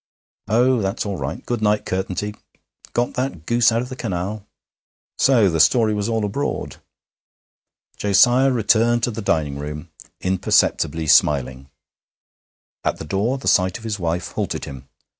'Oh, 0.47 0.81
that's 0.81 1.05
all 1.05 1.17
right. 1.17 1.45
Good 1.45 1.61
night, 1.61 1.85
Curtenty. 1.85 2.33
Got 2.93 3.13
that 3.13 3.45
goose 3.45 3.71
out 3.71 3.83
of 3.83 3.89
the 3.89 3.95
canal?' 3.95 4.47
So 5.19 5.47
the 5.47 5.59
story 5.59 5.93
was 5.93 6.09
all 6.09 6.25
abroad! 6.25 6.77
Josiah 7.97 8.49
returned 8.49 9.03
to 9.03 9.11
the 9.11 9.21
dining 9.21 9.59
room, 9.59 9.91
imperceptibly 10.19 11.05
smiling. 11.05 11.69
At 12.83 12.97
the 12.97 13.05
door 13.05 13.37
the 13.37 13.47
sight 13.47 13.77
of 13.77 13.83
his 13.83 13.99
wife 13.99 14.31
halted 14.31 14.65
him. 14.65 14.89